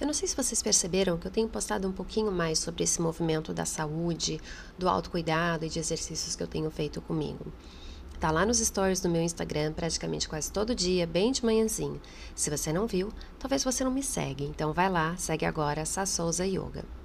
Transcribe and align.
Eu 0.00 0.06
não 0.06 0.14
sei 0.14 0.26
se 0.26 0.34
vocês 0.34 0.62
perceberam 0.62 1.18
que 1.18 1.26
eu 1.26 1.30
tenho 1.30 1.46
postado 1.46 1.86
um 1.86 1.92
pouquinho 1.92 2.32
mais 2.32 2.58
sobre 2.58 2.82
esse 2.82 3.02
movimento 3.02 3.52
da 3.52 3.66
saúde, 3.66 4.40
do 4.78 4.88
autocuidado 4.88 5.66
e 5.66 5.68
de 5.68 5.78
exercícios 5.78 6.34
que 6.34 6.42
eu 6.42 6.46
tenho 6.46 6.70
feito 6.70 7.02
comigo. 7.02 7.52
Tá 8.18 8.30
lá 8.30 8.46
nos 8.46 8.58
stories 8.58 9.00
do 9.00 9.10
meu 9.10 9.20
Instagram 9.20 9.74
praticamente 9.74 10.26
quase 10.26 10.50
todo 10.50 10.74
dia, 10.74 11.06
bem 11.06 11.32
de 11.32 11.44
manhãzinho. 11.44 12.00
Se 12.34 12.48
você 12.48 12.72
não 12.72 12.86
viu, 12.86 13.12
talvez 13.38 13.62
você 13.62 13.84
não 13.84 13.90
me 13.90 14.02
segue. 14.02 14.44
Então 14.44 14.72
vai 14.72 14.88
lá, 14.88 15.14
segue 15.18 15.44
agora 15.44 15.84
Sassouza 15.84 16.46
Yoga. 16.46 16.99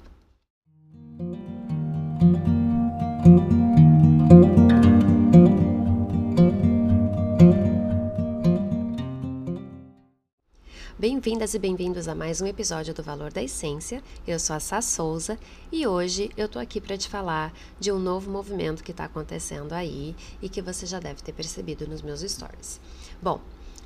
Bem-vindas 11.07 11.53
e 11.53 11.59
bem-vindos 11.59 12.07
a 12.07 12.15
mais 12.15 12.41
um 12.41 12.47
episódio 12.47 12.91
do 12.91 13.03
Valor 13.03 13.31
da 13.31 13.43
Essência. 13.43 14.01
Eu 14.25 14.39
sou 14.39 14.55
a 14.55 14.59
Sá 14.59 14.81
Souza 14.81 15.37
e 15.71 15.85
hoje 15.85 16.31
eu 16.35 16.49
tô 16.49 16.57
aqui 16.57 16.81
para 16.81 16.97
te 16.97 17.07
falar 17.07 17.53
de 17.79 17.91
um 17.91 17.99
novo 17.99 18.31
movimento 18.31 18.83
que 18.83 18.89
está 18.89 19.03
acontecendo 19.03 19.73
aí 19.73 20.15
e 20.41 20.49
que 20.49 20.63
você 20.63 20.87
já 20.87 20.99
deve 20.99 21.21
ter 21.21 21.31
percebido 21.31 21.87
nos 21.87 22.01
meus 22.01 22.21
stories. 22.21 22.81
Bom, 23.21 23.39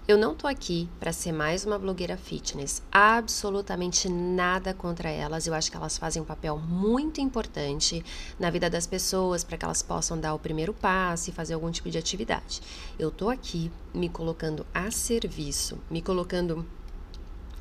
eu 0.08 0.18
não 0.18 0.34
tô 0.34 0.48
aqui 0.48 0.90
para 0.98 1.12
ser 1.12 1.34
mais 1.34 1.66
uma 1.66 1.78
blogueira 1.78 2.16
fitness, 2.16 2.82
absolutamente 2.90 4.08
nada 4.08 4.74
contra 4.74 5.10
elas. 5.10 5.46
Eu 5.46 5.54
acho 5.54 5.70
que 5.70 5.76
elas 5.76 5.98
fazem 5.98 6.22
um 6.22 6.26
papel 6.26 6.58
muito 6.58 7.20
importante 7.20 8.02
na 8.40 8.50
vida 8.50 8.70
das 8.70 8.88
pessoas 8.88 9.44
para 9.44 9.58
que 9.58 9.66
elas 9.66 9.84
possam 9.84 10.18
dar 10.18 10.34
o 10.34 10.40
primeiro 10.40 10.74
passo 10.74 11.30
e 11.30 11.34
fazer 11.34 11.54
algum 11.54 11.70
tipo 11.70 11.92
de 11.92 11.98
atividade. 11.98 12.62
Eu 12.98 13.12
tô 13.12 13.30
aqui 13.30 13.70
me 13.94 14.08
colocando 14.08 14.66
a 14.74 14.90
serviço, 14.90 15.78
me 15.92 16.02
colocando 16.02 16.66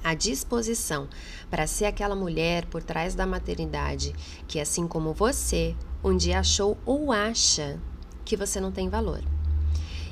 à 0.03 0.15
disposição 0.15 1.09
para 1.51 1.67
ser 1.67 1.87
aquela 1.87 2.15
mulher 2.15 2.67
por 2.67 2.83
trás 2.83 3.15
da 3.15 3.27
maternidade 3.27 4.15
que, 4.47 4.61
assim 4.61 4.87
como 4.87 5.13
você, 5.13 5.75
um 6.03 6.17
dia 6.17 6.41
achou 6.41 6.77
ou 6.85 7.13
acha 7.13 7.79
que 8.25 8.37
você 8.37 8.61
não 8.61 8.71
tem 8.71 8.89
valor. 8.89 9.23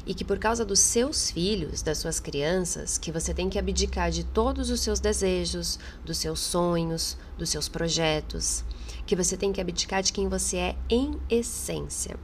E 0.06 0.14
que 0.14 0.24
por 0.24 0.38
causa 0.38 0.64
dos 0.64 0.78
seus 0.78 1.30
filhos, 1.30 1.82
das 1.82 1.98
suas 1.98 2.20
crianças, 2.20 2.96
que 2.96 3.10
você 3.10 3.34
tem 3.34 3.50
que 3.50 3.58
abdicar 3.58 4.10
de 4.10 4.24
todos 4.24 4.70
os 4.70 4.80
seus 4.80 5.00
desejos, 5.00 5.78
dos 6.04 6.18
seus 6.18 6.38
sonhos, 6.38 7.16
dos 7.36 7.50
seus 7.50 7.68
projetos, 7.68 8.64
que 9.04 9.16
você 9.16 9.36
tem 9.36 9.52
que 9.52 9.60
abdicar 9.60 10.02
de 10.02 10.12
quem 10.12 10.28
você 10.28 10.56
é 10.56 10.76
em 10.88 11.18
essência. 11.28 12.16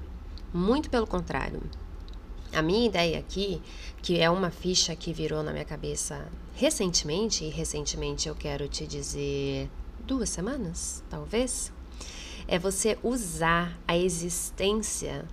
Muito 0.52 0.90
pelo 0.90 1.06
contrário. 1.06 1.60
A 2.52 2.60
minha 2.60 2.86
ideia 2.86 3.18
aqui, 3.18 3.62
que 4.02 4.20
é 4.20 4.28
uma 4.28 4.50
ficha 4.50 4.94
que 4.94 5.10
virou 5.10 5.42
na 5.42 5.52
minha 5.52 5.64
cabeça 5.64 6.28
recentemente, 6.54 7.44
e 7.44 7.48
recentemente 7.48 8.28
eu 8.28 8.34
quero 8.34 8.68
te 8.68 8.86
dizer 8.86 9.70
duas 10.06 10.28
semanas, 10.28 11.02
talvez, 11.08 11.72
é 12.46 12.58
você 12.58 12.98
usar 13.02 13.78
a 13.88 13.96
existência 13.96 15.24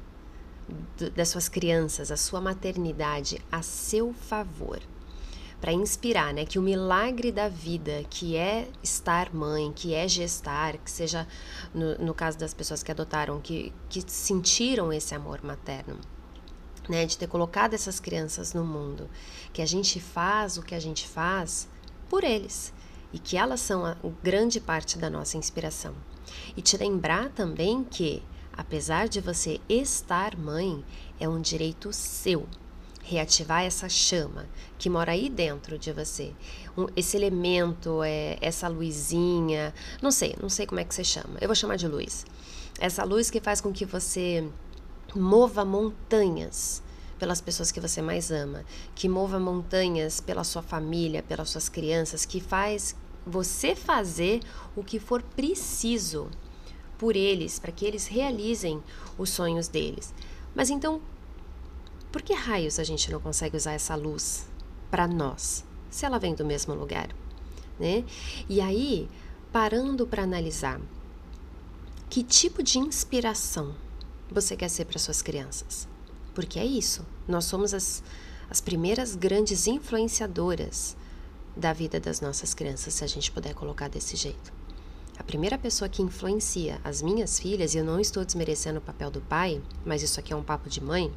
das 1.13 1.27
suas 1.27 1.49
crianças, 1.49 2.09
a 2.09 2.15
sua 2.15 2.39
maternidade 2.39 3.41
a 3.51 3.61
seu 3.61 4.13
favor. 4.13 4.79
Para 5.59 5.73
inspirar, 5.73 6.33
né? 6.33 6.45
Que 6.45 6.57
o 6.57 6.61
milagre 6.61 7.33
da 7.33 7.49
vida, 7.49 8.05
que 8.09 8.37
é 8.37 8.69
estar 8.81 9.33
mãe, 9.33 9.73
que 9.73 9.93
é 9.93 10.07
gestar, 10.07 10.77
que 10.77 10.89
seja 10.89 11.27
no, 11.73 11.97
no 11.97 12.13
caso 12.13 12.37
das 12.37 12.53
pessoas 12.53 12.81
que 12.81 12.91
adotaram, 12.91 13.41
que, 13.41 13.73
que 13.89 14.01
sentiram 14.07 14.93
esse 14.93 15.13
amor 15.13 15.43
materno, 15.43 15.99
né, 16.89 17.05
de 17.05 17.17
ter 17.17 17.27
colocado 17.27 17.75
essas 17.75 17.99
crianças 17.99 18.53
no 18.53 18.65
mundo, 18.65 19.07
que 19.53 19.61
a 19.61 19.65
gente 19.65 19.99
faz 19.99 20.57
o 20.57 20.63
que 20.63 20.73
a 20.73 20.79
gente 20.79 21.07
faz 21.07 21.69
por 22.09 22.23
eles 22.23 22.73
e 23.13 23.19
que 23.19 23.37
elas 23.37 23.61
são 23.61 23.85
a 23.85 23.95
grande 24.23 24.59
parte 24.59 24.97
da 24.97 25.09
nossa 25.09 25.37
inspiração. 25.37 25.93
E 26.57 26.61
te 26.61 26.75
lembrar 26.77 27.29
também 27.29 27.83
que, 27.83 28.23
apesar 28.51 29.07
de 29.07 29.21
você 29.21 29.59
estar 29.69 30.35
mãe, 30.35 30.83
é 31.19 31.29
um 31.29 31.39
direito 31.39 31.93
seu 31.93 32.47
reativar 33.01 33.63
essa 33.63 33.89
chama 33.89 34.45
que 34.77 34.89
mora 34.89 35.13
aí 35.13 35.29
dentro 35.29 35.79
de 35.79 35.91
você. 35.91 36.31
Um, 36.77 36.85
esse 36.95 37.17
elemento, 37.17 38.03
é, 38.03 38.37
essa 38.39 38.67
luzinha, 38.67 39.73
não 40.01 40.11
sei, 40.11 40.35
não 40.39 40.49
sei 40.49 40.67
como 40.67 40.79
é 40.79 40.83
que 40.83 40.93
você 40.93 41.03
chama. 41.03 41.37
Eu 41.41 41.47
vou 41.47 41.55
chamar 41.55 41.75
de 41.75 41.87
luz. 41.87 42.25
Essa 42.79 43.03
luz 43.03 43.31
que 43.31 43.41
faz 43.41 43.59
com 43.59 43.73
que 43.73 43.85
você 43.85 44.47
mova 45.15 45.65
montanhas 45.65 46.83
pelas 47.19 47.41
pessoas 47.41 47.71
que 47.71 47.79
você 47.79 48.01
mais 48.01 48.31
ama, 48.31 48.63
que 48.95 49.09
mova 49.09 49.39
montanhas 49.39 50.21
pela 50.21 50.43
sua 50.43 50.61
família, 50.61 51.21
pelas 51.21 51.49
suas 51.49 51.67
crianças, 51.67 52.25
que 52.25 52.39
faz 52.39 52.95
você 53.25 53.75
fazer 53.75 54.39
o 54.75 54.83
que 54.83 54.99
for 54.99 55.21
preciso 55.21 56.29
por 56.97 57.15
eles, 57.15 57.59
para 57.59 57.71
que 57.71 57.85
eles 57.85 58.07
realizem 58.07 58.81
os 59.17 59.29
sonhos 59.29 59.67
deles. 59.67 60.13
Mas 60.55 60.69
então, 60.69 61.01
por 62.11 62.21
que 62.21 62.33
raios 62.33 62.79
a 62.79 62.83
gente 62.83 63.11
não 63.11 63.19
consegue 63.19 63.55
usar 63.55 63.73
essa 63.73 63.95
luz 63.95 64.47
para 64.89 65.07
nós, 65.07 65.63
se 65.89 66.05
ela 66.05 66.17
vem 66.17 66.33
do 66.33 66.45
mesmo 66.45 66.73
lugar, 66.73 67.09
né? 67.79 68.03
E 68.47 68.59
aí, 68.59 69.07
parando 69.51 70.07
para 70.07 70.23
analisar, 70.23 70.81
que 72.09 72.23
tipo 72.23 72.63
de 72.63 72.79
inspiração 72.79 73.75
você 74.31 74.55
quer 74.55 74.69
ser 74.69 74.85
para 74.85 74.97
suas 74.97 75.21
crianças? 75.21 75.87
Porque 76.39 76.57
é 76.57 76.65
isso, 76.65 77.05
nós 77.27 77.43
somos 77.43 77.73
as, 77.73 78.01
as 78.49 78.61
primeiras 78.61 79.13
grandes 79.13 79.67
influenciadoras 79.67 80.95
da 81.53 81.73
vida 81.73 81.99
das 81.99 82.21
nossas 82.21 82.53
crianças, 82.53 82.93
se 82.93 83.03
a 83.03 83.07
gente 83.07 83.29
puder 83.29 83.53
colocar 83.53 83.89
desse 83.89 84.15
jeito. 84.15 84.53
A 85.17 85.23
primeira 85.23 85.57
pessoa 85.57 85.89
que 85.89 86.01
influencia 86.01 86.79
as 86.81 87.01
minhas 87.01 87.37
filhas, 87.37 87.75
e 87.75 87.79
eu 87.79 87.83
não 87.83 87.99
estou 87.99 88.23
desmerecendo 88.23 88.79
o 88.79 88.81
papel 88.81 89.11
do 89.11 89.19
pai, 89.19 89.61
mas 89.85 90.01
isso 90.01 90.17
aqui 90.17 90.31
é 90.31 90.35
um 90.37 90.41
papo 90.41 90.69
de 90.69 90.81
mãe, 90.81 91.11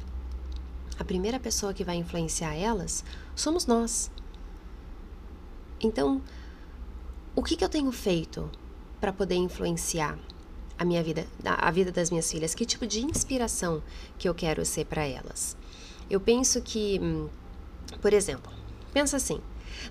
a 0.99 1.05
primeira 1.05 1.39
pessoa 1.39 1.73
que 1.73 1.85
vai 1.85 1.95
influenciar 1.95 2.53
elas 2.53 3.01
somos 3.33 3.65
nós. 3.65 4.11
Então, 5.79 6.21
o 7.33 7.41
que, 7.41 7.55
que 7.55 7.63
eu 7.63 7.69
tenho 7.69 7.93
feito 7.93 8.51
para 8.99 9.13
poder 9.13 9.35
influenciar 9.35 10.19
a 10.83 10.85
minha 10.85 11.01
vida, 11.01 11.25
a 11.43 11.71
vida 11.71 11.91
das 11.91 12.09
minhas 12.11 12.29
filhas, 12.29 12.53
que 12.53 12.65
tipo 12.65 12.85
de 12.85 13.01
inspiração 13.01 13.81
que 14.17 14.29
eu 14.29 14.35
quero 14.35 14.63
ser 14.65 14.85
para 14.85 15.05
elas. 15.05 15.57
Eu 16.09 16.19
penso 16.19 16.61
que, 16.61 16.99
hum, 17.01 17.29
por 18.01 18.13
exemplo, 18.13 18.51
pensa 18.93 19.17
assim, 19.17 19.39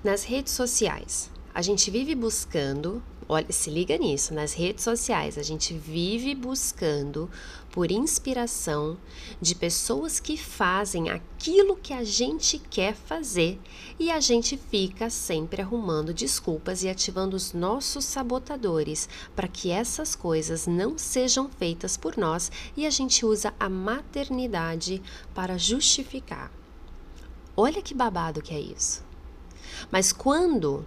nas 0.05 0.23
redes 0.25 0.53
sociais, 0.53 1.31
a 1.55 1.61
gente 1.61 1.91
vive 1.91 2.15
buscando 2.15 3.03
Olha, 3.29 3.51
se 3.51 3.71
liga 3.71 3.97
nisso, 3.97 4.35
nas 4.35 4.53
redes 4.53 4.85
sociais 4.85 5.39
a 5.39 5.43
gente 5.43 5.73
vive 5.73 6.35
buscando 6.35 7.31
por 7.73 7.91
inspiração 7.91 8.99
de 9.41 9.55
pessoas 9.55 10.21
que 10.21 10.37
fazem 10.37 11.09
aquilo 11.09 11.75
que 11.75 11.95
a 11.95 12.05
gente 12.05 12.59
quer 12.59 12.95
fazer 12.95 13.59
e 13.99 14.11
a 14.11 14.21
gente 14.21 14.59
fica 14.59 15.09
sempre 15.09 15.63
arrumando 15.63 16.13
desculpas 16.13 16.83
e 16.83 16.89
ativando 16.91 17.35
os 17.35 17.55
nossos 17.55 18.05
sabotadores 18.05 19.09
para 19.35 19.49
que 19.49 19.71
essas 19.71 20.15
coisas 20.15 20.67
não 20.67 20.99
sejam 20.99 21.49
feitas 21.49 21.97
por 21.97 22.19
nós 22.19 22.53
e 22.77 22.87
a 22.87 22.91
gente 22.91 23.25
usa 23.25 23.55
a 23.59 23.71
maternidade 23.71 25.03
para 25.35 25.57
justificar. 25.57 26.53
Olha 27.57 27.81
que 27.81 27.95
babado 27.95 28.43
que 28.43 28.55
é 28.55 28.61
isso. 28.61 29.03
Mas 29.91 30.13
quando 30.13 30.85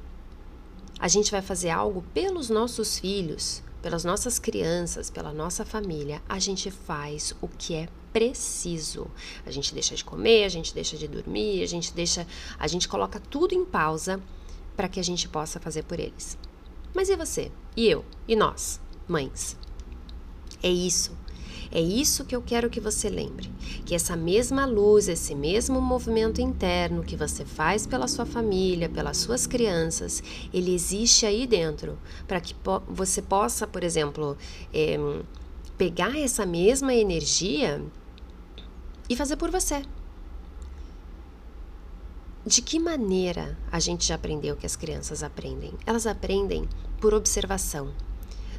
a 1.00 1.08
gente 1.08 1.32
vai 1.32 1.42
fazer 1.42 1.72
algo 1.72 2.04
pelos 2.14 2.48
nossos 2.50 3.00
filhos, 3.00 3.64
pelas 3.86 4.04
nossas 4.04 4.40
crianças, 4.40 5.12
pela 5.12 5.32
nossa 5.32 5.64
família, 5.64 6.20
a 6.28 6.40
gente 6.40 6.72
faz 6.72 7.36
o 7.40 7.48
que 7.48 7.76
é 7.76 7.88
preciso. 8.12 9.06
A 9.46 9.52
gente 9.52 9.76
deixa 9.76 9.96
de 9.96 10.04
comer, 10.04 10.44
a 10.44 10.50
gente 10.50 10.74
deixa 10.74 10.98
de 10.98 11.08
dormir, 11.08 11.62
a 11.62 11.68
gente 11.68 11.94
deixa, 11.94 12.26
a 12.58 12.66
gente 12.66 12.88
coloca 12.88 13.20
tudo 13.20 13.54
em 13.54 13.64
pausa 13.64 14.20
para 14.76 14.88
que 14.88 15.00
a 15.00 15.04
gente 15.04 15.30
possa 15.30 15.60
fazer 15.60 15.84
por 15.84 16.00
eles. 16.00 16.36
Mas 16.96 17.10
e 17.10 17.16
você? 17.16 17.52
E 17.78 17.88
eu? 17.88 18.04
E 18.28 18.36
nós, 18.36 18.82
mães? 19.08 19.56
É 20.64 20.70
isso 20.70 21.16
é 21.72 21.80
isso 21.80 22.26
que 22.26 22.36
eu 22.36 22.42
quero 22.42 22.70
que 22.70 22.80
você 22.80 23.10
lembre: 23.10 23.52
que 23.86 23.96
essa 23.96 24.16
mesma 24.16 24.66
luz, 24.66 25.08
esse 25.08 25.36
mesmo 25.36 25.82
movimento 25.82 26.42
interno 26.42 27.04
que 27.04 27.16
você 27.16 27.46
faz 27.46 27.86
pela 27.86 28.08
sua 28.08 28.26
família, 28.26 28.90
pelas 28.90 29.18
suas 29.18 29.46
crianças, 29.48 30.22
ele 30.54 30.74
existe 30.74 31.26
aí 31.26 31.48
dentro, 31.48 31.98
para 32.28 32.40
que 32.40 32.54
po 32.54 32.82
você 32.88 33.22
possa, 33.22 33.66
por 33.66 33.84
exemplo, 33.84 34.38
é, 34.74 34.98
pegar 35.78 36.18
essa 36.18 36.46
mesma 36.46 36.94
energia 36.94 37.82
e 39.10 39.16
fazer 39.16 39.36
por 39.36 39.52
você. 39.52 39.84
De 42.46 42.62
que 42.62 42.80
maneira 42.80 43.58
a 43.72 43.80
gente 43.80 44.06
já 44.06 44.16
aprendeu 44.16 44.56
que 44.56 44.68
as 44.68 44.76
crianças 44.76 45.24
aprendem? 45.24 45.74
Elas 45.84 46.06
aprendem 46.06 46.70
por 47.02 47.12
observação. 47.14 47.92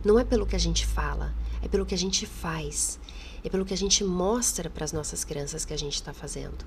Não 0.05 0.19
é 0.19 0.25
pelo 0.25 0.45
que 0.45 0.57
a 0.57 0.59
gente 0.59 0.85
fala, 0.85 1.33
é 1.63 1.69
pelo 1.69 1.87
que 1.87 1.95
a 1.95 1.99
gente 1.99 2.27
faz, 2.27 2.99
é 3.43 3.49
pelo 3.49 3.65
que 3.65 3.75
a 3.75 3.77
gente 3.77 4.03
mostra 4.03 4.69
para 4.69 4.85
as 4.85 4.93
nossas 4.93 5.25
crianças 5.25 5.65
que 5.65 5.73
a 5.73 5.79
gente 5.79 5.95
está 5.95 6.13
fazendo. 6.13 6.65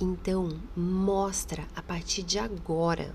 Então, 0.00 0.48
mostra 0.76 1.66
a 1.74 1.82
partir 1.82 2.22
de 2.22 2.38
agora 2.38 3.14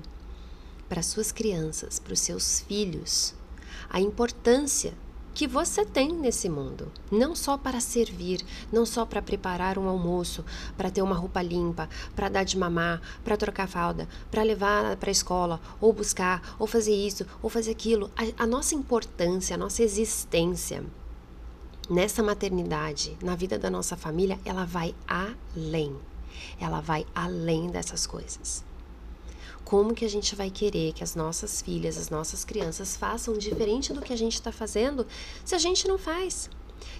para 0.88 1.01
suas 1.01 1.31
crianças, 1.31 2.00
para 2.00 2.13
os 2.13 2.19
seus 2.19 2.62
filhos, 2.62 3.33
a 3.89 4.00
importância 4.00 4.94
que 5.33 5.47
você 5.47 5.85
tem 5.85 6.12
nesse 6.12 6.50
mundo, 6.50 6.91
não 7.09 7.35
só 7.35 7.57
para 7.57 7.79
servir, 7.79 8.41
não 8.71 8.85
só 8.85 9.06
para 9.06 9.21
preparar 9.21 9.77
um 9.77 9.88
almoço, 9.88 10.44
para 10.77 10.91
ter 10.91 11.01
uma 11.01 11.15
roupa 11.15 11.41
limpa, 11.41 11.89
para 12.15 12.29
dar 12.29 12.44
de 12.44 12.57
mamar, 12.57 13.01
para 13.23 13.38
trocar 13.38 13.68
fralda, 13.68 14.07
para 14.29 14.44
levar 14.44 14.97
para 14.97 15.09
a 15.09 15.12
escola, 15.12 15.62
ou 15.79 15.94
buscar, 15.94 16.56
ou 16.59 16.68
fazer 16.68 16.94
isso, 16.94 17.25
ou 17.41 17.50
fazer 17.50 17.71
aquilo. 17.71 18.12
A, 18.15 18.44
a 18.44 18.47
nossa 18.47 18.75
importância, 18.75 19.56
a 19.56 19.59
nossa 19.59 19.83
existência 19.83 20.83
nessa 21.92 22.24
maternidade, 22.24 23.18
na 23.22 23.36
vida 23.36 23.60
da 23.60 23.70
nossa 23.70 23.98
família, 23.98 24.40
ela 24.46 24.64
vai 24.64 24.96
além. 25.06 25.94
Ela 26.58 26.80
vai 26.80 27.06
além 27.14 27.70
dessas 27.70 28.08
coisas. 28.08 28.64
Como 29.66 29.94
que 29.94 30.06
a 30.06 30.10
gente 30.10 30.34
vai 30.34 30.50
querer 30.50 30.94
que 30.94 31.04
as 31.04 31.16
nossas 31.16 31.62
filhas, 31.62 31.98
as 31.98 32.10
nossas 32.10 32.46
crianças 32.46 32.96
façam 32.96 33.38
diferente 33.38 33.92
do 33.92 34.02
que 34.02 34.14
a 34.14 34.18
gente 34.18 34.36
está 34.36 34.54
fazendo 34.54 35.06
se 35.44 35.54
a 35.54 35.58
gente 35.58 35.86
não 35.86 35.98
faz? 35.98 36.50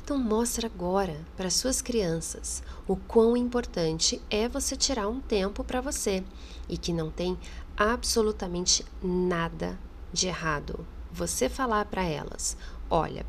Então 0.04 0.18
mostra 0.18 0.68
agora 0.68 1.26
para 1.38 1.50
suas 1.50 1.82
crianças 1.82 2.62
o 2.86 2.98
quão 2.98 3.38
importante 3.38 4.22
é 4.30 4.50
você 4.50 4.76
tirar 4.76 5.08
um 5.08 5.22
tempo 5.22 5.64
para 5.64 5.80
você 5.80 6.22
e 6.68 6.78
que 6.78 6.92
não 6.92 7.10
tem 7.10 7.40
absolutamente 7.78 8.86
nada 9.02 9.80
de 10.12 10.28
errado. 10.28 10.86
Você 11.12 11.48
falar 11.48 11.86
para 11.86 12.04
elas: 12.04 12.58
"Olha, 12.90 13.26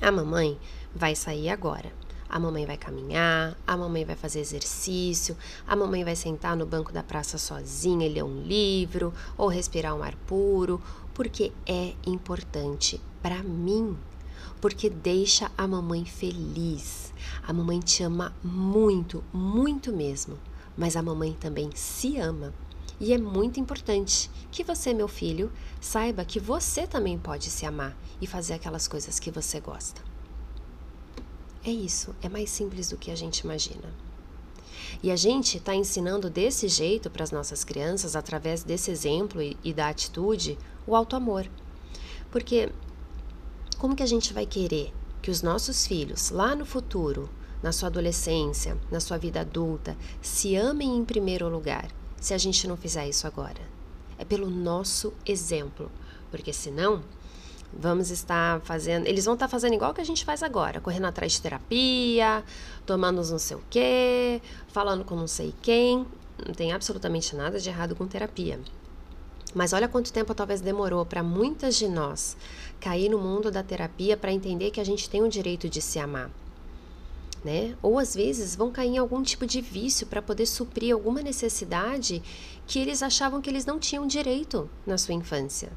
a 0.00 0.10
mamãe 0.10 0.58
vai 0.94 1.14
sair 1.14 1.50
agora. 1.50 1.92
A 2.28 2.38
mamãe 2.38 2.64
vai 2.64 2.76
caminhar, 2.76 3.56
a 3.66 3.76
mamãe 3.76 4.04
vai 4.04 4.14
fazer 4.14 4.38
exercício, 4.38 5.36
a 5.66 5.74
mamãe 5.74 6.04
vai 6.04 6.14
sentar 6.14 6.56
no 6.56 6.64
banco 6.64 6.92
da 6.92 7.02
praça 7.02 7.36
sozinha 7.38 8.06
e 8.06 8.12
ler 8.12 8.22
um 8.22 8.42
livro 8.42 9.12
ou 9.36 9.48
respirar 9.48 9.96
um 9.96 10.02
ar 10.02 10.14
puro, 10.28 10.80
porque 11.12 11.52
é 11.66 11.92
importante 12.06 13.00
para 13.20 13.42
mim. 13.42 13.96
Porque 14.60 14.88
deixa 14.88 15.50
a 15.58 15.66
mamãe 15.66 16.04
feliz. 16.04 17.12
A 17.46 17.52
mamãe 17.52 17.80
te 17.80 18.02
ama 18.02 18.32
muito, 18.44 19.24
muito 19.32 19.92
mesmo. 19.92 20.38
Mas 20.76 20.96
a 20.96 21.02
mamãe 21.02 21.32
também 21.32 21.70
se 21.74 22.18
ama. 22.18 22.54
E 23.00 23.14
é 23.14 23.18
muito 23.18 23.58
importante 23.58 24.30
que 24.52 24.62
você, 24.62 24.92
meu 24.92 25.08
filho, 25.08 25.50
saiba 25.80 26.22
que 26.22 26.38
você 26.38 26.86
também 26.86 27.18
pode 27.18 27.50
se 27.50 27.64
amar 27.64 27.96
e 28.20 28.26
fazer 28.26 28.52
aquelas 28.52 28.86
coisas 28.86 29.18
que 29.18 29.30
você 29.30 29.58
gosta. 29.58 30.02
É 31.64 31.70
isso, 31.70 32.14
é 32.22 32.28
mais 32.28 32.50
simples 32.50 32.90
do 32.90 32.98
que 32.98 33.10
a 33.10 33.14
gente 33.14 33.38
imagina. 33.38 33.88
E 35.02 35.10
a 35.10 35.16
gente 35.16 35.56
está 35.56 35.74
ensinando 35.74 36.28
desse 36.28 36.68
jeito 36.68 37.08
para 37.08 37.22
as 37.22 37.30
nossas 37.30 37.64
crianças, 37.64 38.14
através 38.14 38.62
desse 38.62 38.90
exemplo 38.90 39.40
e, 39.42 39.72
da 39.72 39.88
atitude, 39.88 40.58
o 40.86 40.94
auto-amor. 40.94 41.48
Porque 42.30 42.70
como 43.78 43.96
que 43.96 44.02
a 44.02 44.06
gente 44.06 44.34
vai 44.34 44.44
querer 44.44 44.92
que 45.22 45.30
os 45.30 45.40
nossos 45.40 45.86
filhos, 45.86 46.30
lá 46.30 46.54
no 46.54 46.66
futuro, 46.66 47.30
na 47.62 47.72
sua 47.72 47.88
adolescência, 47.88 48.78
na 48.90 49.00
sua 49.00 49.16
vida 49.16 49.40
adulta, 49.40 49.96
se 50.20 50.54
amem 50.56 50.96
em 50.96 51.04
primeiro 51.04 51.48
lugar, 51.48 51.88
se 52.20 52.32
a 52.32 52.38
gente 52.38 52.68
não 52.68 52.76
fizer 52.76 53.08
isso 53.08 53.26
agora? 53.26 53.60
É 54.16 54.24
pelo 54.24 54.48
nosso 54.48 55.12
exemplo, 55.26 55.90
porque 56.30 56.52
senão 56.52 57.02
Vamos 57.72 58.10
estar 58.10 58.60
fazendo. 58.62 59.06
Eles 59.06 59.24
vão 59.24 59.34
estar 59.34 59.46
fazendo 59.46 59.74
igual 59.74 59.94
que 59.94 60.00
a 60.00 60.04
gente 60.04 60.24
faz 60.24 60.42
agora, 60.42 60.80
correndo 60.80 61.06
atrás 61.06 61.32
de 61.32 61.40
terapia, 61.40 62.42
tomando 62.84 63.22
não 63.22 63.38
sei 63.38 63.56
o 63.56 63.62
quê, 63.70 64.42
falando 64.68 65.04
com 65.04 65.14
não 65.14 65.28
sei 65.28 65.54
quem. 65.62 66.04
Não 66.44 66.54
tem 66.54 66.72
absolutamente 66.72 67.36
nada 67.36 67.60
de 67.60 67.68
errado 67.68 67.94
com 67.94 68.06
terapia. 68.06 68.58
Mas 69.54 69.72
olha 69.72 69.88
quanto 69.88 70.12
tempo 70.12 70.34
talvez 70.34 70.60
demorou 70.60 71.04
para 71.04 71.22
muitas 71.22 71.76
de 71.76 71.88
nós 71.88 72.36
cair 72.80 73.08
no 73.08 73.18
mundo 73.18 73.50
da 73.50 73.62
terapia 73.62 74.16
para 74.16 74.32
entender 74.32 74.70
que 74.70 74.80
a 74.80 74.84
gente 74.84 75.08
tem 75.08 75.22
o 75.22 75.28
direito 75.28 75.68
de 75.68 75.80
se 75.80 75.98
amar. 75.98 76.30
Né? 77.44 77.74
Ou 77.82 77.98
às 77.98 78.14
vezes 78.14 78.54
vão 78.54 78.70
cair 78.70 78.90
em 78.90 78.98
algum 78.98 79.22
tipo 79.22 79.46
de 79.46 79.60
vício 79.62 80.06
para 80.06 80.20
poder 80.20 80.44
suprir 80.44 80.92
alguma 80.92 81.22
necessidade 81.22 82.22
que 82.66 82.78
eles 82.78 83.02
achavam 83.02 83.40
que 83.40 83.48
eles 83.48 83.64
não 83.64 83.78
tinham 83.78 84.06
direito 84.06 84.68
na 84.86 84.98
sua 84.98 85.14
infância. 85.14 85.72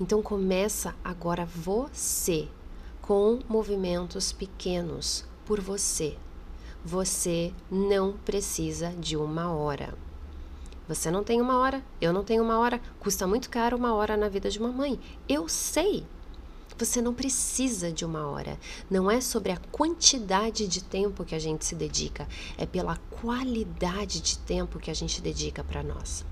Então 0.00 0.20
começa 0.20 0.94
agora 1.02 1.46
você 1.46 2.48
com 3.00 3.40
movimentos 3.48 4.32
pequenos 4.32 5.24
por 5.44 5.60
você. 5.60 6.16
Você 6.84 7.52
não 7.70 8.12
precisa 8.24 8.90
de 8.90 9.16
uma 9.16 9.52
hora. 9.52 9.94
Você 10.88 11.10
não 11.10 11.22
tem 11.22 11.40
uma 11.40 11.58
hora, 11.58 11.82
eu 12.00 12.12
não 12.12 12.24
tenho 12.24 12.42
uma 12.42 12.58
hora, 12.58 12.80
custa 12.98 13.26
muito 13.26 13.48
caro 13.48 13.76
uma 13.76 13.94
hora 13.94 14.16
na 14.16 14.28
vida 14.28 14.50
de 14.50 14.58
uma 14.58 14.72
mãe. 14.72 14.98
Eu 15.28 15.48
sei. 15.48 16.04
Você 16.82 17.00
não 17.00 17.14
precisa 17.14 17.92
de 17.92 18.04
uma 18.04 18.26
hora. 18.26 18.58
Não 18.90 19.08
é 19.08 19.20
sobre 19.20 19.52
a 19.52 19.56
quantidade 19.70 20.66
de 20.66 20.82
tempo 20.82 21.24
que 21.24 21.32
a 21.32 21.38
gente 21.38 21.64
se 21.64 21.76
dedica, 21.76 22.26
é 22.58 22.66
pela 22.66 22.96
qualidade 23.20 24.20
de 24.20 24.36
tempo 24.38 24.80
que 24.80 24.90
a 24.90 24.94
gente 24.94 25.22
dedica 25.22 25.62
para 25.62 25.80
nós. 25.80 26.24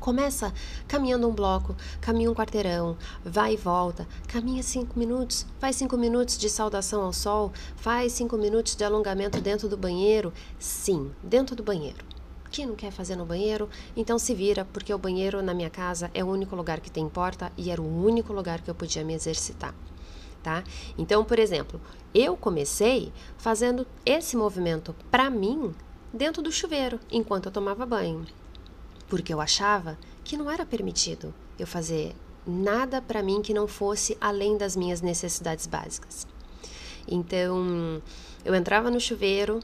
Começa 0.00 0.52
caminhando 0.88 1.28
um 1.28 1.32
bloco, 1.32 1.76
caminha 2.00 2.28
um 2.28 2.34
quarteirão, 2.34 2.98
vai 3.24 3.54
e 3.54 3.56
volta, 3.56 4.08
caminha 4.26 4.60
cinco 4.60 4.98
minutos, 4.98 5.46
faz 5.60 5.76
cinco 5.76 5.96
minutos 5.96 6.36
de 6.36 6.50
saudação 6.50 7.02
ao 7.02 7.12
sol, 7.12 7.52
faz 7.76 8.12
cinco 8.12 8.36
minutos 8.36 8.74
de 8.74 8.82
alongamento 8.82 9.40
dentro 9.40 9.68
do 9.68 9.76
banheiro. 9.76 10.32
Sim, 10.58 11.12
dentro 11.22 11.54
do 11.54 11.62
banheiro. 11.62 12.04
Quem 12.54 12.66
não 12.66 12.76
quer 12.76 12.92
fazer 12.92 13.16
no 13.16 13.26
banheiro, 13.26 13.68
então 13.96 14.16
se 14.16 14.32
vira, 14.32 14.64
porque 14.72 14.94
o 14.94 14.98
banheiro 14.98 15.42
na 15.42 15.52
minha 15.52 15.68
casa 15.68 16.08
é 16.14 16.22
o 16.22 16.28
único 16.28 16.54
lugar 16.54 16.78
que 16.78 16.88
tem 16.88 17.08
porta 17.08 17.50
e 17.58 17.68
era 17.68 17.82
o 17.82 18.04
único 18.04 18.32
lugar 18.32 18.60
que 18.60 18.70
eu 18.70 18.74
podia 18.74 19.02
me 19.02 19.12
exercitar. 19.12 19.74
Tá? 20.40 20.62
Então, 20.96 21.24
por 21.24 21.40
exemplo, 21.40 21.80
eu 22.14 22.36
comecei 22.36 23.12
fazendo 23.36 23.84
esse 24.06 24.36
movimento 24.36 24.94
para 25.10 25.28
mim 25.28 25.74
dentro 26.12 26.40
do 26.40 26.52
chuveiro, 26.52 27.00
enquanto 27.10 27.46
eu 27.46 27.52
tomava 27.52 27.84
banho 27.84 28.24
porque 29.08 29.32
eu 29.32 29.40
achava 29.40 29.98
que 30.22 30.36
não 30.36 30.50
era 30.50 30.64
permitido 30.64 31.34
eu 31.58 31.66
fazer 31.66 32.14
nada 32.46 33.00
para 33.00 33.22
mim 33.22 33.42
que 33.42 33.54
não 33.54 33.66
fosse 33.66 34.16
além 34.20 34.56
das 34.56 34.76
minhas 34.76 35.00
necessidades 35.00 35.66
básicas. 35.66 36.26
Então, 37.06 38.02
eu 38.44 38.54
entrava 38.54 38.90
no 38.90 39.00
chuveiro 39.00 39.60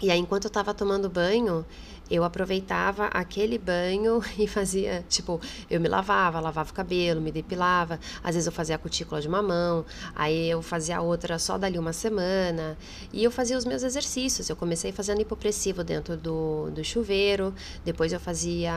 e 0.00 0.10
aí 0.10 0.18
enquanto 0.18 0.44
eu 0.44 0.48
estava 0.48 0.74
tomando 0.74 1.08
banho, 1.08 1.64
eu 2.10 2.24
aproveitava 2.24 3.06
aquele 3.06 3.58
banho 3.58 4.22
e 4.38 4.46
fazia, 4.46 5.04
tipo, 5.08 5.40
eu 5.70 5.80
me 5.80 5.88
lavava, 5.88 6.40
lavava 6.40 6.70
o 6.70 6.74
cabelo, 6.74 7.20
me 7.20 7.32
depilava, 7.32 7.98
às 8.22 8.34
vezes 8.34 8.46
eu 8.46 8.52
fazia 8.52 8.76
a 8.76 8.78
cutícula 8.78 9.20
de 9.20 9.28
uma 9.28 9.42
mão, 9.42 9.84
aí 10.14 10.50
eu 10.50 10.60
fazia 10.62 10.98
a 10.98 11.00
outra 11.00 11.38
só 11.38 11.56
dali 11.56 11.78
uma 11.78 11.92
semana, 11.92 12.76
e 13.12 13.24
eu 13.24 13.30
fazia 13.30 13.56
os 13.56 13.64
meus 13.64 13.82
exercícios. 13.82 14.48
Eu 14.48 14.56
comecei 14.56 14.92
fazendo 14.92 15.20
hipopressivo 15.20 15.82
dentro 15.82 16.16
do, 16.16 16.70
do 16.70 16.84
chuveiro, 16.84 17.54
depois 17.84 18.12
eu 18.12 18.20
fazia, 18.20 18.72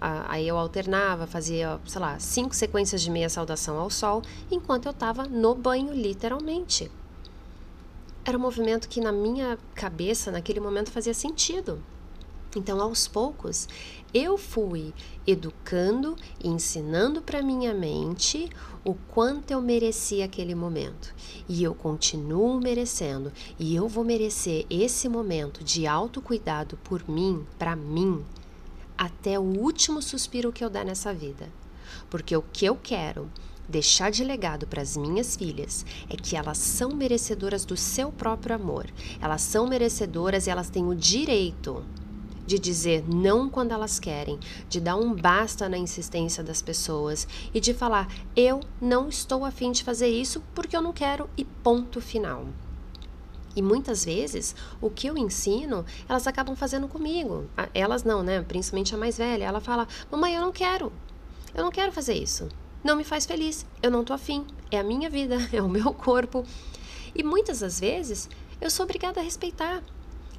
aí 0.00 0.46
eu 0.48 0.58
alternava, 0.58 1.26
fazia, 1.26 1.78
sei 1.86 2.00
lá, 2.00 2.18
cinco 2.18 2.54
sequências 2.54 3.02
de 3.02 3.10
meia 3.10 3.28
saudação 3.28 3.78
ao 3.78 3.90
sol, 3.90 4.22
enquanto 4.50 4.86
eu 4.86 4.92
estava 4.92 5.24
no 5.24 5.54
banho, 5.54 5.92
literalmente. 5.92 6.90
Era 8.24 8.38
um 8.38 8.40
movimento 8.40 8.88
que 8.88 9.00
na 9.00 9.12
minha 9.12 9.58
cabeça, 9.74 10.30
naquele 10.30 10.58
momento, 10.58 10.90
fazia 10.90 11.12
sentido. 11.12 11.82
Então, 12.56 12.80
aos 12.80 13.08
poucos, 13.08 13.68
eu 14.12 14.38
fui 14.38 14.94
educando 15.26 16.16
e 16.42 16.48
ensinando 16.48 17.20
para 17.20 17.42
minha 17.42 17.74
mente 17.74 18.48
o 18.84 18.94
quanto 18.94 19.50
eu 19.50 19.60
merecia 19.60 20.24
aquele 20.24 20.54
momento. 20.54 21.12
E 21.48 21.64
eu 21.64 21.74
continuo 21.74 22.60
merecendo, 22.60 23.32
e 23.58 23.74
eu 23.74 23.88
vou 23.88 24.04
merecer 24.04 24.66
esse 24.70 25.08
momento 25.08 25.64
de 25.64 25.86
autocuidado 25.86 26.76
por 26.84 27.08
mim, 27.08 27.44
para 27.58 27.74
mim, 27.74 28.24
até 28.96 29.38
o 29.38 29.42
último 29.42 30.00
suspiro 30.00 30.52
que 30.52 30.64
eu 30.64 30.70
dar 30.70 30.84
nessa 30.84 31.12
vida. 31.12 31.48
Porque 32.08 32.36
o 32.36 32.42
que 32.42 32.64
eu 32.66 32.78
quero 32.80 33.28
deixar 33.68 34.10
de 34.10 34.22
legado 34.22 34.66
para 34.66 34.82
as 34.82 34.96
minhas 34.96 35.34
filhas 35.34 35.84
é 36.08 36.16
que 36.16 36.36
elas 36.36 36.58
são 36.58 36.94
merecedoras 36.94 37.64
do 37.64 37.76
seu 37.76 38.12
próprio 38.12 38.54
amor. 38.54 38.86
Elas 39.20 39.42
são 39.42 39.66
merecedoras 39.66 40.46
e 40.46 40.50
elas 40.50 40.70
têm 40.70 40.86
o 40.86 40.94
direito 40.94 41.84
de 42.46 42.58
dizer 42.58 43.04
não 43.08 43.48
quando 43.48 43.72
elas 43.72 43.98
querem, 43.98 44.38
de 44.68 44.80
dar 44.80 44.96
um 44.96 45.14
basta 45.14 45.68
na 45.68 45.78
insistência 45.78 46.42
das 46.42 46.60
pessoas 46.60 47.26
e 47.52 47.60
de 47.60 47.72
falar 47.72 48.08
eu 48.36 48.60
não 48.80 49.08
estou 49.08 49.44
afim 49.44 49.72
de 49.72 49.82
fazer 49.82 50.08
isso 50.08 50.42
porque 50.54 50.76
eu 50.76 50.82
não 50.82 50.92
quero 50.92 51.28
e 51.36 51.44
ponto 51.44 52.00
final. 52.00 52.46
E 53.56 53.62
muitas 53.62 54.04
vezes 54.04 54.54
o 54.80 54.90
que 54.90 55.06
eu 55.06 55.16
ensino, 55.16 55.84
elas 56.08 56.26
acabam 56.26 56.56
fazendo 56.56 56.88
comigo. 56.88 57.48
Elas 57.72 58.02
não, 58.02 58.22
né? 58.22 58.42
Principalmente 58.42 58.94
a 58.94 58.98
mais 58.98 59.16
velha. 59.16 59.44
Ela 59.44 59.60
fala: 59.60 59.86
Mamãe, 60.10 60.34
eu 60.34 60.40
não 60.40 60.50
quero. 60.50 60.92
Eu 61.54 61.62
não 61.62 61.70
quero 61.70 61.92
fazer 61.92 62.14
isso. 62.14 62.48
Não 62.82 62.96
me 62.96 63.04
faz 63.04 63.24
feliz. 63.24 63.64
Eu 63.80 63.90
não 63.90 64.04
tô 64.04 64.12
afim. 64.12 64.44
É 64.70 64.78
a 64.78 64.84
minha 64.84 65.08
vida, 65.08 65.36
é 65.52 65.62
o 65.62 65.68
meu 65.68 65.94
corpo. 65.94 66.44
E 67.14 67.22
muitas 67.22 67.60
das 67.60 67.78
vezes 67.78 68.28
eu 68.60 68.68
sou 68.68 68.84
obrigada 68.84 69.20
a 69.20 69.22
respeitar. 69.22 69.82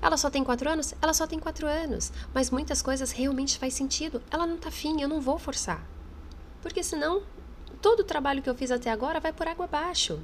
Ela 0.05 0.17
só 0.17 0.29
tem 0.29 0.43
quatro 0.43 0.69
anos? 0.69 0.93
Ela 1.01 1.15
só 1.15 1.25
tem 1.25 1.39
quatro 1.39 1.65
anos. 1.65 2.13
Mas 2.31 2.51
muitas 2.51 2.79
coisas 2.79 3.11
realmente 3.11 3.57
faz 3.57 3.73
sentido. 3.73 4.21
Ela 4.29 4.45
não 4.45 4.55
tá 4.55 4.69
afim, 4.69 5.01
eu 5.01 5.09
não 5.09 5.19
vou 5.19 5.39
forçar. 5.39 5.83
Porque 6.61 6.83
senão, 6.83 7.23
todo 7.81 8.01
o 8.01 8.03
trabalho 8.03 8.39
que 8.43 8.47
eu 8.47 8.53
fiz 8.53 8.69
até 8.69 8.91
agora 8.91 9.19
vai 9.19 9.33
por 9.33 9.47
água 9.47 9.65
abaixo. 9.65 10.21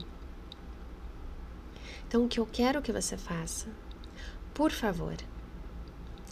Então, 2.08 2.26
o 2.26 2.28
que 2.28 2.40
eu 2.40 2.46
quero 2.46 2.80
que 2.80 2.92
você 2.92 3.18
faça, 3.18 3.70
por 4.54 4.70
favor, 4.70 5.16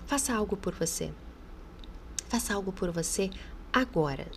faça 0.06 0.32
algo 0.32 0.56
por 0.56 0.76
você. 0.76 1.12
Faça 2.28 2.54
algo 2.54 2.72
por 2.72 2.92
você 2.92 3.32
agora. 3.74 4.28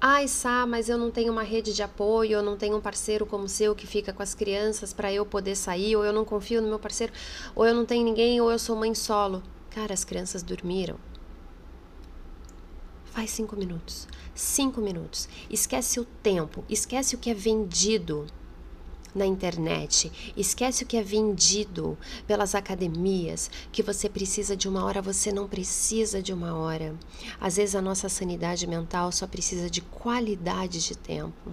Ai, 0.00 0.28
Sá, 0.28 0.66
mas 0.66 0.88
eu 0.88 0.98
não 0.98 1.10
tenho 1.10 1.32
uma 1.32 1.42
rede 1.42 1.72
de 1.72 1.82
apoio, 1.82 2.32
eu 2.32 2.42
não 2.42 2.56
tenho 2.56 2.76
um 2.76 2.80
parceiro 2.80 3.26
como 3.26 3.44
o 3.44 3.48
seu 3.48 3.74
que 3.74 3.86
fica 3.86 4.12
com 4.12 4.22
as 4.22 4.34
crianças 4.34 4.92
para 4.92 5.12
eu 5.12 5.24
poder 5.24 5.56
sair, 5.56 5.96
ou 5.96 6.04
eu 6.04 6.12
não 6.12 6.24
confio 6.24 6.60
no 6.60 6.68
meu 6.68 6.78
parceiro, 6.78 7.12
ou 7.54 7.66
eu 7.66 7.74
não 7.74 7.84
tenho 7.84 8.04
ninguém, 8.04 8.40
ou 8.40 8.50
eu 8.50 8.58
sou 8.58 8.76
mãe 8.76 8.94
solo. 8.94 9.42
Cara, 9.70 9.92
as 9.92 10.04
crianças 10.04 10.42
dormiram. 10.42 10.96
Faz 13.06 13.30
cinco 13.30 13.56
minutos. 13.56 14.08
Cinco 14.34 14.80
minutos. 14.80 15.28
Esquece 15.48 16.00
o 16.00 16.04
tempo, 16.04 16.64
esquece 16.68 17.14
o 17.14 17.18
que 17.18 17.30
é 17.30 17.34
vendido 17.34 18.26
na 19.14 19.24
internet. 19.24 20.10
Esquece 20.36 20.84
o 20.84 20.86
que 20.86 20.96
é 20.96 21.02
vendido 21.02 21.96
pelas 22.26 22.54
academias, 22.54 23.50
que 23.70 23.82
você 23.82 24.08
precisa 24.08 24.56
de 24.56 24.68
uma 24.68 24.84
hora, 24.84 25.00
você 25.00 25.32
não 25.32 25.48
precisa 25.48 26.22
de 26.22 26.32
uma 26.32 26.54
hora. 26.56 26.94
Às 27.40 27.56
vezes 27.56 27.74
a 27.74 27.82
nossa 27.82 28.08
sanidade 28.08 28.66
mental 28.66 29.12
só 29.12 29.26
precisa 29.26 29.70
de 29.70 29.80
qualidade 29.80 30.80
de 30.80 30.96
tempo. 30.96 31.52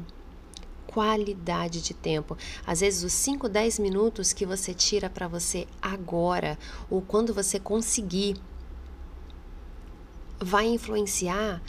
Qualidade 0.87 1.81
de 1.81 1.93
tempo. 1.93 2.37
Às 2.67 2.81
vezes, 2.81 3.01
os 3.01 3.13
5, 3.13 3.47
10 3.47 3.79
minutos 3.79 4.33
que 4.33 4.45
você 4.45 4.73
tira 4.73 5.09
para 5.09 5.25
você 5.25 5.65
agora, 5.81 6.59
ou 6.89 7.01
quando 7.01 7.33
você 7.33 7.57
conseguir, 7.57 8.35
vai 10.37 10.67
influenciar 10.67 11.61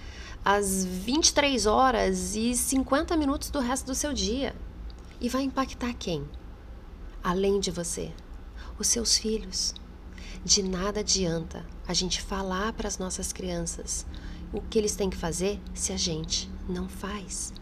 as 0.45 0.85
23 0.85 1.67
horas 1.67 2.35
e 2.35 2.55
50 2.57 3.17
minutos 3.17 3.49
do 3.49 3.61
resto 3.61 3.87
do 3.87 3.95
seu 3.95 4.13
dia. 4.13 4.55
E 5.23 5.29
vai 5.29 5.45
impactar 5.45 5.95
quem? 5.95 6.29
Além 7.23 7.61
de 7.61 7.71
você, 7.71 8.13
os 8.77 8.89
seus 8.89 9.17
filhos. 9.17 9.73
De 10.45 10.65
nada 10.65 10.99
adianta 10.99 11.65
a 11.87 11.95
gente 11.95 12.21
falar 12.21 12.73
para 12.73 12.89
as 12.89 12.99
nossas 12.99 13.33
crianças 13.33 14.05
o 14.53 14.61
que 14.61 14.77
eles 14.77 14.97
têm 14.97 15.09
que 15.09 15.17
fazer 15.17 15.61
se 15.73 15.93
a 15.93 15.97
gente 15.97 16.51
não 16.69 16.89
faz. 16.89 17.53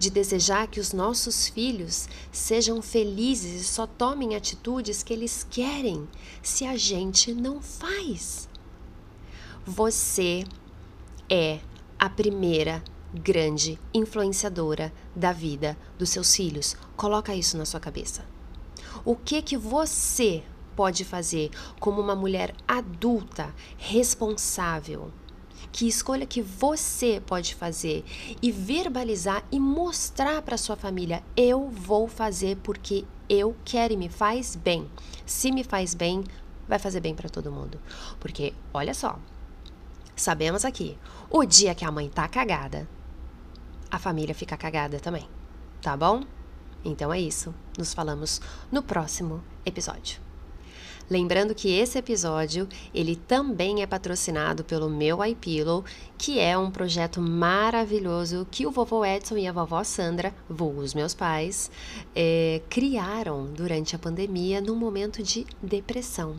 De 0.00 0.10
desejar 0.10 0.66
que 0.66 0.80
os 0.80 0.92
nossos 0.92 1.46
filhos 1.46 2.08
sejam 2.32 2.82
felizes 2.82 3.60
e 3.60 3.64
só 3.64 3.86
tomem 3.86 4.34
atitudes 4.34 5.04
que 5.04 5.12
eles 5.12 5.46
querem 5.48 6.08
se 6.42 6.66
a 6.66 6.76
gente 6.76 7.32
não 7.32 7.62
faz. 7.62 8.48
Você 9.64 10.42
é 11.30 11.60
a 12.00 12.10
primeira 12.10 12.82
grande 13.22 13.78
influenciadora 13.92 14.92
da 15.14 15.32
vida 15.32 15.76
dos 15.98 16.10
seus 16.10 16.34
filhos. 16.34 16.76
Coloca 16.96 17.34
isso 17.34 17.56
na 17.56 17.64
sua 17.64 17.80
cabeça. 17.80 18.24
O 19.04 19.16
que 19.16 19.42
que 19.42 19.56
você 19.56 20.42
pode 20.74 21.04
fazer 21.04 21.50
como 21.80 22.00
uma 22.00 22.14
mulher 22.14 22.54
adulta, 22.68 23.54
responsável? 23.76 25.10
Que 25.72 25.88
escolha 25.88 26.26
que 26.26 26.42
você 26.42 27.20
pode 27.26 27.54
fazer 27.54 28.04
e 28.40 28.52
verbalizar 28.52 29.44
e 29.50 29.58
mostrar 29.58 30.42
para 30.42 30.56
sua 30.56 30.76
família: 30.76 31.22
eu 31.36 31.68
vou 31.68 32.06
fazer 32.06 32.56
porque 32.62 33.04
eu 33.28 33.56
quero 33.64 33.94
e 33.94 33.96
me 33.96 34.08
faz 34.08 34.54
bem. 34.54 34.88
Se 35.24 35.50
me 35.50 35.64
faz 35.64 35.94
bem, 35.94 36.22
vai 36.68 36.78
fazer 36.78 37.00
bem 37.00 37.14
para 37.14 37.28
todo 37.28 37.52
mundo. 37.52 37.80
Porque 38.20 38.52
olha 38.72 38.94
só, 38.94 39.18
sabemos 40.14 40.64
aqui, 40.64 40.96
o 41.30 41.44
dia 41.44 41.74
que 41.74 41.84
a 41.84 41.90
mãe 41.90 42.08
tá 42.08 42.28
cagada, 42.28 42.88
a 43.90 43.98
família 43.98 44.34
fica 44.34 44.56
cagada 44.56 44.98
também, 44.98 45.28
tá 45.80 45.96
bom? 45.96 46.24
Então 46.84 47.12
é 47.12 47.20
isso. 47.20 47.54
Nos 47.76 47.92
falamos 47.92 48.40
no 48.70 48.82
próximo 48.82 49.42
episódio. 49.64 50.25
Lembrando 51.08 51.54
que 51.54 51.72
esse 51.72 51.98
episódio, 51.98 52.68
ele 52.92 53.14
também 53.14 53.80
é 53.80 53.86
patrocinado 53.86 54.64
pelo 54.64 54.90
meu 54.90 55.24
iPillow, 55.24 55.84
que 56.18 56.40
é 56.40 56.58
um 56.58 56.68
projeto 56.68 57.20
maravilhoso 57.20 58.46
que 58.50 58.66
o 58.66 58.72
vovô 58.72 59.04
Edson 59.04 59.36
e 59.36 59.46
a 59.46 59.52
vovó 59.52 59.84
Sandra, 59.84 60.34
os 60.48 60.94
meus 60.94 61.14
pais, 61.14 61.70
é, 62.14 62.60
criaram 62.68 63.46
durante 63.46 63.94
a 63.94 63.98
pandemia 63.98 64.60
num 64.60 64.74
momento 64.74 65.22
de 65.22 65.46
depressão. 65.62 66.34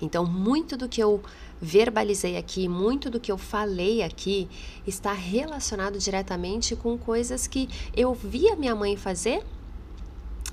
Então, 0.00 0.24
muito 0.24 0.76
do 0.76 0.88
que 0.88 1.02
eu 1.02 1.20
verbalizei 1.60 2.36
aqui, 2.36 2.68
muito 2.68 3.10
do 3.10 3.18
que 3.18 3.32
eu 3.32 3.38
falei 3.38 4.02
aqui 4.02 4.48
está 4.86 5.12
relacionado 5.12 5.98
diretamente 5.98 6.76
com 6.76 6.96
coisas 6.96 7.48
que 7.48 7.68
eu 7.96 8.14
via 8.14 8.54
minha 8.54 8.74
mãe 8.74 8.96
fazer 8.96 9.42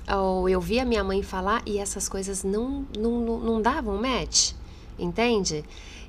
ou 0.08 0.48
eu 0.48 0.60
via 0.60 0.84
minha 0.84 1.04
mãe 1.04 1.22
falar 1.22 1.62
e 1.66 1.78
essas 1.78 2.08
coisas 2.08 2.42
não, 2.44 2.86
não, 2.96 3.38
não 3.38 3.62
davam 3.62 4.00
match, 4.00 4.52
entende? 4.98 5.64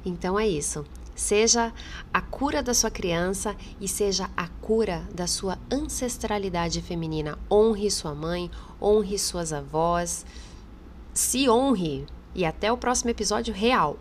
Então 0.05 0.39
é 0.39 0.47
isso. 0.47 0.85
Seja 1.15 1.71
a 2.11 2.21
cura 2.21 2.63
da 2.63 2.73
sua 2.73 2.89
criança 2.89 3.55
e 3.79 3.87
seja 3.87 4.29
a 4.35 4.47
cura 4.47 5.07
da 5.13 5.27
sua 5.27 5.59
ancestralidade 5.71 6.81
feminina. 6.81 7.37
Honre 7.49 7.91
sua 7.91 8.15
mãe, 8.15 8.49
honre 8.81 9.19
suas 9.19 9.53
avós, 9.53 10.25
se 11.13 11.47
honre. 11.49 12.07
E 12.33 12.45
até 12.45 12.71
o 12.71 12.77
próximo 12.77 13.11
episódio 13.11 13.53
real. 13.53 13.99